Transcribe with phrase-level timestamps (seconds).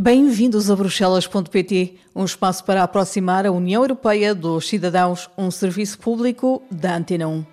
[0.00, 6.62] Bem-vindos a Bruxelas.pt, um espaço para aproximar a União Europeia dos cidadãos, um serviço público
[6.70, 7.44] da Antena 1.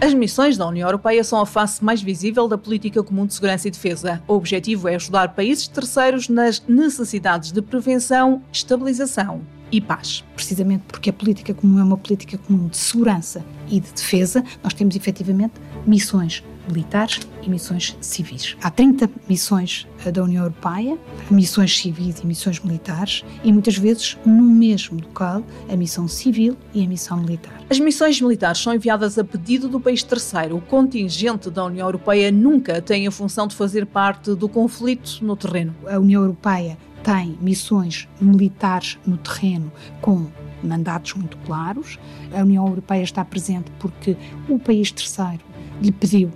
[0.00, 3.68] As missões da União Europeia são a face mais visível da política comum de segurança
[3.68, 4.22] e defesa.
[4.26, 10.24] O objetivo é ajudar países terceiros nas necessidades de prevenção, estabilização e paz.
[10.34, 14.72] Precisamente porque a política comum é uma política comum de segurança e de defesa, nós
[14.72, 15.52] temos efetivamente
[15.86, 18.56] missões militares e missões civis.
[18.62, 20.98] Há 30 missões eh, da União Europeia,
[21.30, 26.84] missões civis e missões militares, e muitas vezes no mesmo local, a missão civil e
[26.84, 27.60] a missão militar.
[27.70, 30.56] As missões militares são enviadas a pedido do país terceiro.
[30.56, 35.36] O contingente da União Europeia nunca tem a função de fazer parte do conflito no
[35.36, 35.74] terreno.
[35.86, 40.26] A União Europeia tem missões militares no terreno com
[40.62, 41.98] mandatos muito claros.
[42.32, 44.16] A União Europeia está presente porque
[44.48, 45.40] o país terceiro
[45.80, 46.30] lhe pediu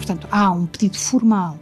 [0.00, 1.58] Portanto, há um pedido formal,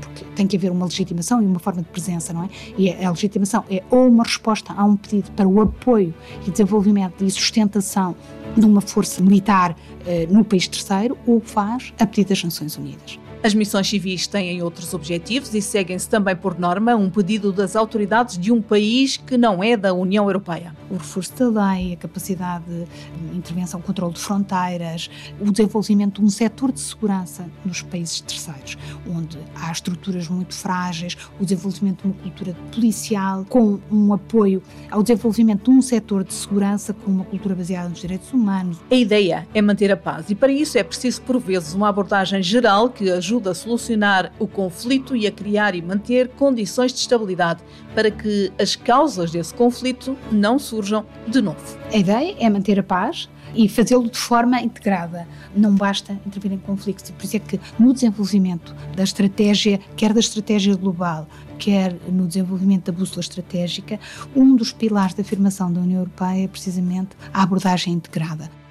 [0.00, 2.48] porque tem que haver uma legitimação e uma forma de presença, não é?
[2.78, 6.14] E a legitimação é ou uma resposta a um pedido para o apoio
[6.46, 8.14] e desenvolvimento e sustentação
[8.56, 13.18] de uma força militar eh, no país terceiro, ou faz a pedido das Nações Unidas.
[13.42, 18.38] As missões civis têm outros objetivos e seguem-se também por norma um pedido das autoridades
[18.38, 20.72] de um país que não é da União Europeia.
[20.92, 25.08] O reforço da lei, a capacidade de intervenção, controle de fronteiras,
[25.40, 28.76] o desenvolvimento de um setor de segurança nos países terceiros,
[29.08, 35.02] onde há estruturas muito frágeis, o desenvolvimento de uma cultura policial com um apoio ao
[35.02, 38.78] desenvolvimento de um setor de segurança com uma cultura baseada nos direitos humanos.
[38.90, 42.42] A ideia é manter a paz e para isso é preciso por vezes uma abordagem
[42.42, 47.62] geral que ajuda a solucionar o conflito e a criar e manter condições de estabilidade
[47.94, 50.81] para que as causas desse conflito não surjam
[51.28, 51.78] de novo.
[51.92, 55.26] A ideia é manter a paz e fazê-lo de forma integrada.
[55.54, 57.08] Não basta intervir em conflitos.
[57.08, 61.26] E por isso é que no desenvolvimento da estratégia, quer da estratégia global,
[61.58, 64.00] quer no desenvolvimento da bússola estratégica,
[64.34, 68.61] um dos pilares da afirmação da União Europeia é precisamente a abordagem integrada.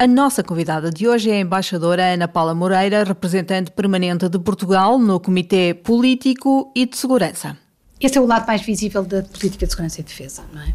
[0.00, 4.96] A nossa convidada de hoje é a embaixadora Ana Paula Moreira, representante permanente de Portugal
[4.96, 7.56] no Comitê Político e de Segurança.
[8.00, 10.72] Esse é o lado mais visível da política de segurança e defesa, não é?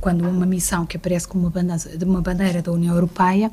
[0.00, 1.64] Quando uma missão que aparece como uma
[2.04, 3.50] uma bandeira da União Europeia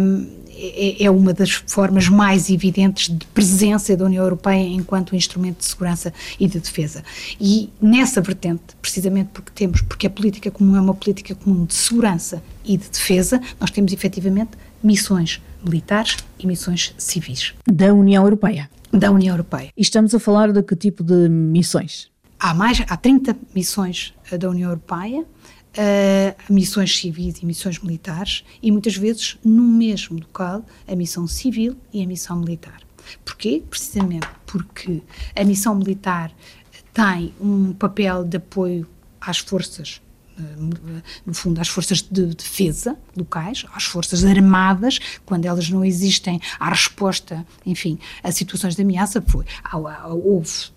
[0.00, 5.58] um, é, é, uma das formas mais evidentes de presença da União Europeia enquanto instrumento
[5.58, 7.02] de segurança e de defesa.
[7.40, 11.74] E nessa vertente, precisamente porque temos, porque a política comum é uma política comum de
[11.74, 14.50] segurança e de defesa, nós temos efetivamente
[14.82, 17.54] missões militares e missões civis.
[17.66, 18.68] Da União Europeia.
[18.92, 19.70] Da União Europeia.
[19.76, 22.09] E estamos a falar de que tipo de missões?
[22.42, 28.44] Há mais, há 30 missões eh, da União Europeia, uh, missões civis e missões militares,
[28.62, 32.80] e muitas vezes no mesmo local a missão civil e a missão militar.
[33.26, 33.62] Porquê?
[33.68, 35.02] Precisamente porque
[35.36, 36.32] a missão militar
[36.94, 38.88] tem um papel de apoio
[39.20, 40.00] às forças
[40.38, 40.42] eh,
[41.26, 46.70] no fundo, às forças de defesa locais, às forças armadas, quando elas não existem, à
[46.70, 49.44] resposta, enfim, a situações de ameaça, foi,
[50.24, 50.70] houve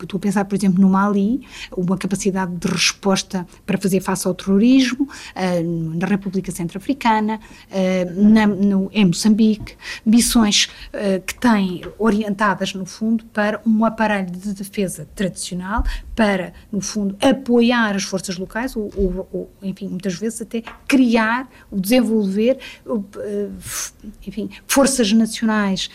[0.00, 1.40] Estou a pensar, por exemplo, no Mali,
[1.76, 7.40] uma capacidade de resposta para fazer face ao terrorismo, uh, na República Centro-Africana,
[7.70, 15.08] uh, em Moçambique, missões uh, que têm orientadas, no fundo, para um aparelho de defesa
[15.14, 15.82] tradicional,
[16.14, 21.48] para, no fundo, apoiar as forças locais, ou, ou, ou enfim, muitas vezes até criar,
[21.72, 22.58] desenvolver,
[24.26, 25.90] enfim, forças nacionais,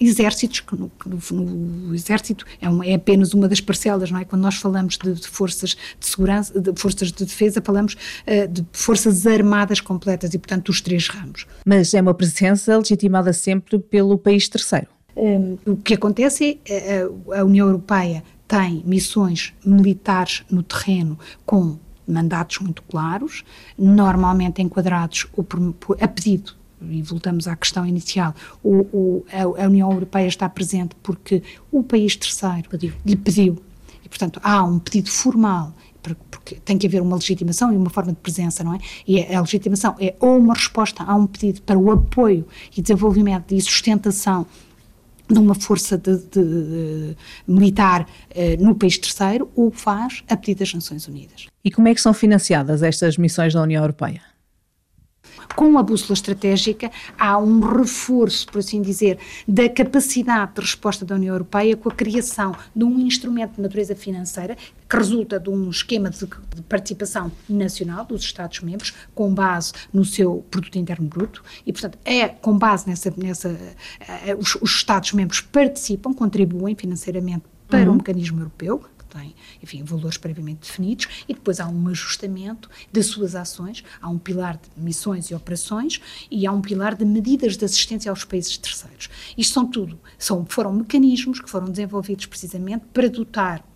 [0.00, 4.24] exércitos, que no, no, no exército é uma, é apenas uma das parcelas, não é?
[4.24, 8.66] Quando nós falamos de, de forças de segurança, de forças de defesa, falamos uh, de
[8.72, 11.46] forças armadas completas e, portanto, dos três ramos.
[11.66, 14.86] Mas é uma presença legitimada sempre pelo país terceiro.
[15.16, 17.02] Um, o que acontece é
[17.32, 23.44] a, a União Europeia tem missões militares no terreno com mandatos muito claros,
[23.78, 29.66] normalmente enquadrados por, por, a pedido e voltamos à questão inicial, o, o, a, a,
[29.66, 32.92] União Europeia está presente porque o país terceiro pediu.
[33.04, 33.58] lhe pediu.
[34.04, 35.74] E, portanto, há um pedido formal
[36.30, 38.78] porque tem que haver uma legitimação e uma forma de presença, não é?
[39.06, 43.52] E a legitimação é ou uma resposta a um pedido para o apoio e desenvolvimento
[43.52, 44.46] e sustentação
[45.28, 47.16] de uma força de, de, de,
[47.46, 51.46] militar eh, no país terceiro, ou faz a pedido das Nações Unidas.
[51.64, 54.29] E como é que são financiadas estas missões da União Europeia?
[55.54, 61.14] Com a bússola estratégica, há um reforço, por assim dizer, da capacidade de resposta da
[61.14, 64.56] União Europeia com a criação de um instrumento de natureza financeira
[64.88, 70.44] que resulta de um esquema de, de participação nacional dos Estados-membros, com base no seu
[70.50, 73.12] produto interno bruto, e, portanto, é com base nessa.
[73.16, 77.92] nessa uh, os, os Estados-membros participam, contribuem financeiramente para uhum.
[77.92, 83.34] um mecanismo europeu, tem, enfim, valores previamente definidos, e depois há um ajustamento das suas
[83.34, 87.64] ações, há um pilar de missões e operações e há um pilar de medidas de
[87.64, 89.08] assistência aos países terceiros.
[89.36, 93.69] Isto são tudo, são, foram mecanismos que foram desenvolvidos precisamente para dotar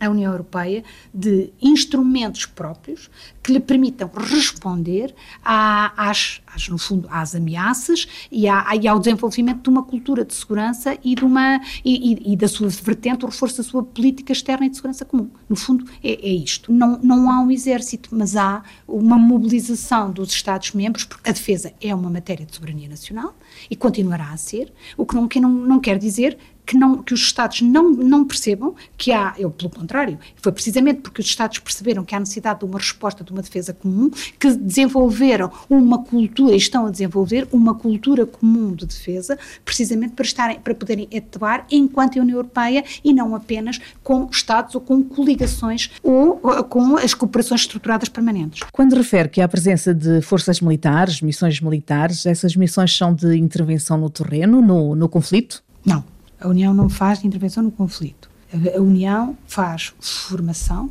[0.00, 0.82] a União Europeia
[1.12, 3.10] de instrumentos próprios
[3.42, 5.14] que lhe permitam responder
[5.44, 10.34] às, às, no fundo, às ameaças e, à, e, ao desenvolvimento de uma cultura de
[10.34, 14.66] segurança e, de uma, e, e, da sua vertente, o reforço da sua política externa
[14.66, 15.28] e de segurança comum.
[15.48, 16.72] No fundo, é, é isto.
[16.72, 21.94] Não, não há um exército, mas há uma mobilização dos Estados-membros, porque a defesa é
[21.94, 23.34] uma matéria de soberania nacional
[23.70, 26.38] e continuará a ser, o que não, que não, não quer dizer
[26.70, 31.00] que, não, que os Estados não, não percebam que há, eu, pelo contrário, foi precisamente
[31.00, 34.08] porque os Estados perceberam que há necessidade de uma resposta, de uma defesa comum,
[34.38, 40.24] que desenvolveram uma cultura, e estão a desenvolver uma cultura comum de defesa, precisamente para,
[40.24, 45.90] estarem, para poderem atuar enquanto União Europeia e não apenas com Estados ou com coligações
[46.04, 46.36] ou
[46.68, 48.62] com as cooperações estruturadas permanentes.
[48.72, 53.36] Quando refere que há a presença de forças militares, missões militares, essas missões são de
[53.36, 55.64] intervenção no terreno, no, no conflito?
[55.84, 56.04] Não.
[56.40, 58.30] A União não faz intervenção no conflito.
[58.74, 60.90] A União faz formação,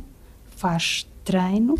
[0.56, 1.76] faz treino,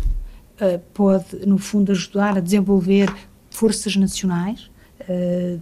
[0.59, 3.11] eh, pode, no fundo, ajudar a desenvolver
[3.49, 4.69] forças nacionais
[5.07, 5.57] eh,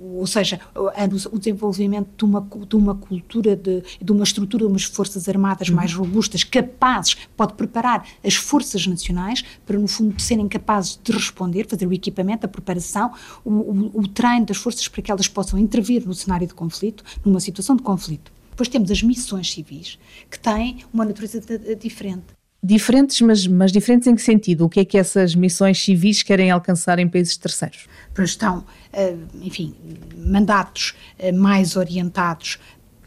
[0.00, 4.84] ou seja, o desenvolvimento de uma, de uma cultura, de, de uma estrutura de umas
[4.84, 5.76] forças armadas uhum.
[5.76, 11.66] mais robustas, capazes, pode preparar as forças nacionais para, no fundo, serem capazes de responder,
[11.66, 13.12] fazer o equipamento, a preparação,
[13.44, 17.04] o, o, o treino das forças para que elas possam intervir no cenário de conflito,
[17.24, 18.32] numa situação de conflito.
[18.50, 19.98] Depois temos as missões civis,
[20.28, 21.40] que têm uma natureza
[21.76, 22.37] diferente.
[22.62, 24.64] Diferentes, mas, mas diferentes em que sentido?
[24.64, 27.86] O que é que essas missões civis querem alcançar em países terceiros?
[28.18, 29.76] Estão, eh, enfim,
[30.16, 32.58] mandatos eh, mais orientados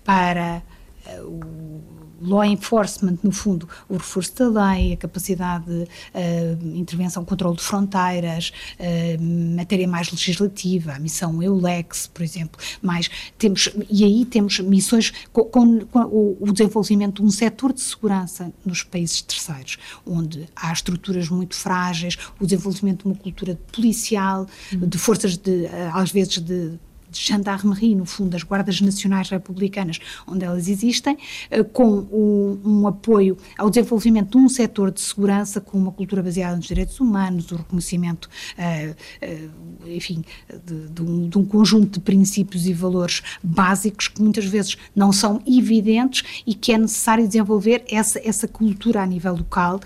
[0.06, 0.64] para
[1.06, 7.26] eh, o law enforcement, no fundo, o reforço da lei, a capacidade de uh, intervenção,
[7.26, 14.04] controle de fronteiras, uh, matéria mais legislativa, a missão EULEX, por exemplo, mais temos, e
[14.04, 16.00] aí temos missões com, com, com
[16.40, 22.18] o, desenvolvimento de um setor de segurança nos países terceiros, onde há estruturas muito frágeis,
[22.40, 24.88] o desenvolvimento de uma cultura policial, uhum.
[24.88, 26.80] de forças de, às vezes de
[27.12, 31.18] de gendarmerie, no fundo, das guardas nacionais republicanas, onde elas existem,
[31.50, 36.56] eh, com um, apoio ao desenvolvimento de um setor de segurança com uma cultura baseada
[36.56, 38.92] nos direitos humanos, o reconhecimento, uh,
[39.26, 40.24] uh, enfim,
[40.66, 45.12] de, de, um, de, um, conjunto de princípios e valores básicos que muitas vezes não
[45.12, 49.80] são evidentes e que é necessário desenvolver essa, essa cultura a nível local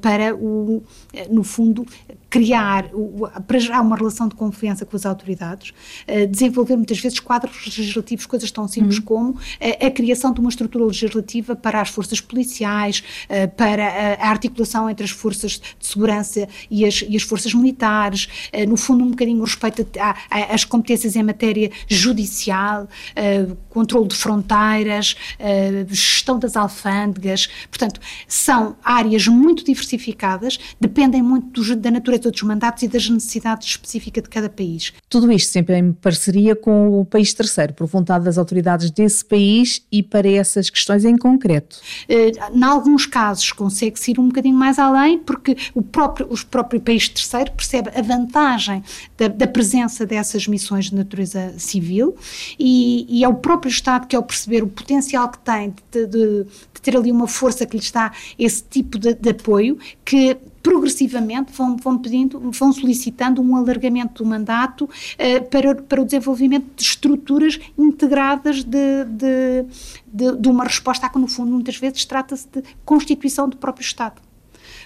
[0.00, 0.82] para, o,
[1.30, 1.86] no fundo,
[2.34, 2.90] criar,
[3.46, 8.26] para gerar uma relação de confiança com as autoridades, uh, desenvolver muitas vezes quadros legislativos,
[8.26, 9.04] coisas tão simples uhum.
[9.04, 13.86] como a, a, criação de uma estrutura legislativa para as forças policiais, uh, para
[14.18, 18.28] a, articulação entre as forças de segurança e as, e as forças militares,
[18.66, 19.86] no fundo um bocadinho o respeito
[20.50, 22.88] às competências em matéria judicial,
[23.68, 25.16] controle de fronteiras,
[25.88, 32.88] gestão das alfândegas, portanto, são áreas muito diversificadas, dependem muito da natureza dos mandatos e
[32.88, 34.92] das necessidades específicas de cada país.
[35.08, 39.84] Tudo isto sempre em parceria com o país terceiro, por vontade das autoridades desse país
[39.90, 41.80] e para essas questões em concreto?
[42.08, 46.80] Eh, em alguns casos consegue-se ir um bocadinho mais além, porque o próprio, o próprio
[46.80, 48.82] país terceiro percebe a vantagem
[49.16, 52.16] da, da presença dessas missões de natureza civil
[52.58, 56.44] e, e, é o próprio Estado que, ao perceber o potencial que tem de, de,
[56.44, 61.52] de ter ali uma força que lhes dá esse tipo de, de apoio, que progressivamente
[61.52, 66.82] vão, vão pedindo, vão solicitando um alargamento do mandato uh, para, para o desenvolvimento de
[66.82, 69.66] estruturas integradas de, de,
[70.06, 73.84] de, de uma resposta a que, no fundo, muitas vezes trata-se de constituição do próprio
[73.84, 74.22] Estado.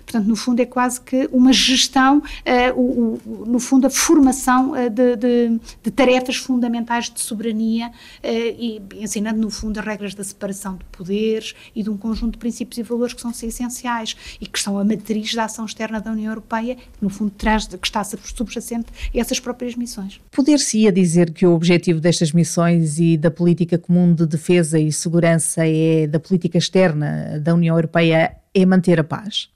[0.08, 4.70] Portanto, no fundo, é quase que uma gestão, uh, o, o, no fundo, a formação
[4.70, 7.92] uh, de, de, de, tarefas fundamentais de soberania uh,
[8.24, 12.38] e ensinando, no fundo, as regras da separação de poderes e de um conjunto de
[12.38, 16.10] princípios e valores que são essenciais e que são a matriz da ação externa da
[16.10, 20.18] União Europeia, que, no fundo, traz, que está subjacente a essas próprias missões.
[20.30, 25.66] Poder-se-ia dizer que o objetivo destas missões e da política comum de defesa e segurança
[25.66, 29.50] é da política externa da União Europeia é manter a paz?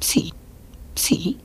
[0.00, 0.30] Sim,
[0.94, 1.36] sim.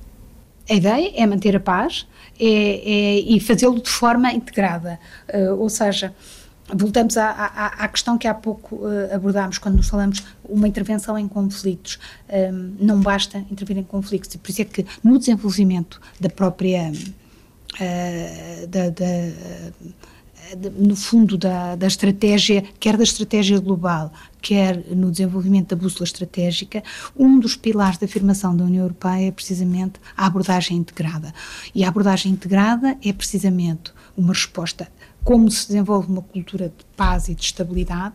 [0.70, 2.08] A ideia é manter a paz
[2.40, 5.00] é, é, e fazê-lo de forma integrada,
[5.32, 6.16] uh, ou seja,
[6.74, 11.20] voltamos à, à, à, questão que há pouco uh, abordámos quando nos falamos uma intervenção
[11.20, 12.00] em conflitos.
[12.30, 16.92] Um, não basta intervir em conflitos, por isso é que no desenvolvimento da própria.
[17.76, 19.06] Uh, da, da,
[20.78, 24.12] no fundo da, da estratégia, quer da estratégia global,
[24.42, 26.84] quer no desenvolvimento da bússola estratégica,
[27.16, 31.34] um dos pilares da afirmação da União Europeia é precisamente a abordagem integrada.
[31.74, 34.88] E a abordagem integrada é precisamente uma resposta
[35.26, 38.14] como se desenvolve uma cultura de paz e de estabilidade,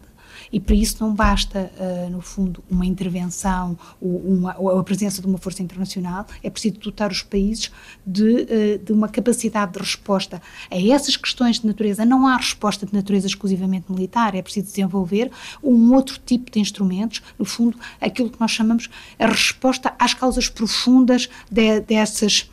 [0.53, 5.21] e para isso não basta, uh, no fundo, uma intervenção ou, uma, ou, a presença
[5.21, 7.71] de uma força internacional, é preciso dotar os países
[8.07, 12.05] de, uh, de, uma capacidade de resposta a essas questões de natureza.
[12.05, 15.31] Não há resposta de natureza exclusivamente militar, é preciso desenvolver
[15.63, 20.49] um outro tipo de instrumentos, no fundo, aquilo que nós chamamos a resposta às causas
[20.49, 22.51] profundas de, dessas,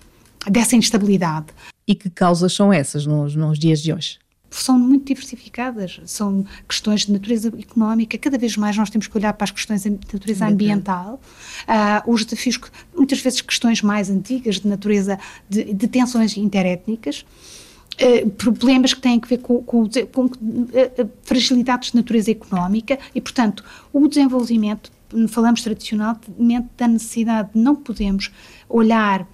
[0.50, 1.48] dessa instabilidade.
[1.88, 4.20] E que causas são essas nos, nos dias de hoje?
[4.62, 9.34] São muito diversificadas, são questões de natureza económica, cada vez mais nós temos que olhar
[9.34, 11.20] para as questões de natureza ambiental,
[11.64, 12.60] uh, os desafios,
[12.96, 17.26] muitas vezes questões mais antigas de natureza de, de tensões interétnicas,
[18.02, 23.22] uh, problemas que têm a ver com, com, com uh, fragilidades de natureza económica e,
[23.22, 24.92] portanto, o desenvolvimento,
[25.30, 28.32] falamos tradicionalmente da necessidade de não podemos
[28.68, 29.28] olhar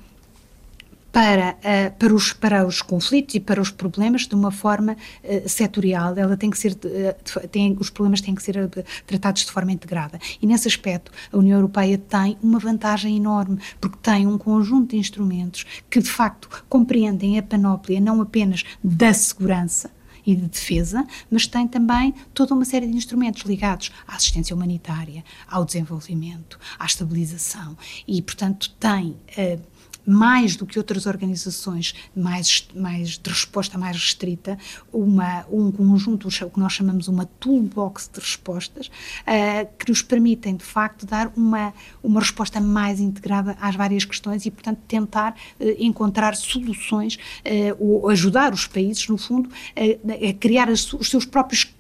[1.14, 5.48] para, uh, para, os, para os conflitos e para os problemas de uma forma uh,
[5.48, 6.18] setorial.
[6.18, 8.68] Ela tem que ser, uh, tem, os problemas têm que ser
[9.06, 10.20] tratados de forma integrada.
[10.42, 14.98] E nesse aspecto, a União Europeia tem uma vantagem enorme, porque tem um conjunto de
[14.98, 19.92] instrumentos que, de facto, compreendem a panóplia não apenas da segurança,
[20.26, 25.22] e de defesa, mas tem também toda uma série de instrumentos ligados à assistência humanitária,
[25.46, 27.78] ao desenvolvimento, à estabilização
[28.08, 29.62] e, portanto, tem uh,
[30.06, 34.58] mais do que outras organizações mais, mais de resposta mais restrita,
[34.92, 40.56] uma, um conjunto, o que nós chamamos uma toolbox de respostas, uh, que nos permitem,
[40.56, 45.66] de facto, dar uma, uma resposta mais integrada às várias questões e, portanto, tentar uh,
[45.80, 51.74] encontrar soluções uh, ou ajudar os países, no fundo, a criar as, os seus próprios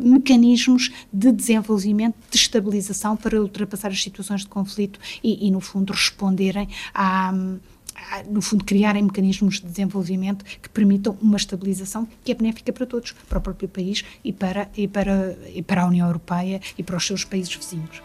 [0.00, 5.92] mecanismos de desenvolvimento, de estabilização para ultrapassar as situações de conflito e, e no fundo,
[5.92, 7.32] responderem a
[8.28, 13.12] no fundo, criarem mecanismos de desenvolvimento que permitam uma estabilização que é benéfica para todos,
[13.28, 16.96] para o próprio país e para, e para, e para a União Europeia e para
[16.96, 18.02] os seus países vizinhos.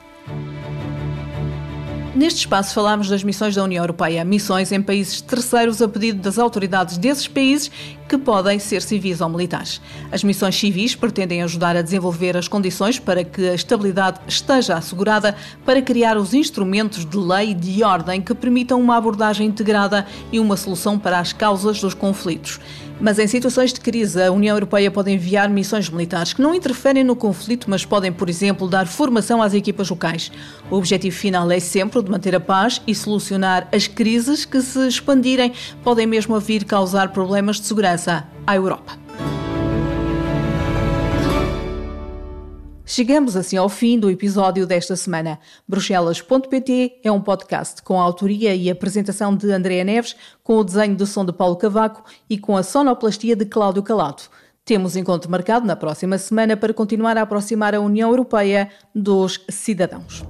[2.17, 6.39] Neste espaço falámos das missões da União Europeia, missões em países terceiros a pedido das
[6.39, 7.69] autoridades desses países
[8.09, 9.79] que podem ser civis ou militares.
[10.12, 15.36] As missões civis pretendem ajudar a desenvolver as condições para que a estabilidade esteja assegurada
[15.63, 20.39] para criar os instrumentos de lei e de ordem que permitam uma abordagem integrada e
[20.39, 22.59] uma solução para as causas dos conflitos.
[23.00, 27.04] Mas em situações de crise, a União Europeia pode enviar missões militares que não interferem
[27.04, 30.32] no conflito, mas podem, por exemplo, dar formação às equipas locais.
[30.72, 34.62] O objetivo final é sempre o de manter a paz e solucionar as crises que,
[34.62, 39.07] se expandirem, podem mesmo vir causar problemas de segurança à Europa.
[42.89, 45.38] Chegamos assim ao fim do episódio desta semana.
[45.67, 50.96] Bruxelas.pt é um podcast com a autoria e apresentação de Andréa Neves, com o desenho
[50.96, 54.24] de som de Paulo Cavaco e com a sonoplastia de Cláudio Calado.
[54.63, 60.24] Temos encontro marcado na próxima semana para continuar a aproximar a União Europeia dos cidadãos.